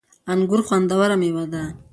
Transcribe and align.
انګور 0.31 0.61
خوندوره 0.67 1.15
مېوه 1.21 1.45
ده 1.51 1.63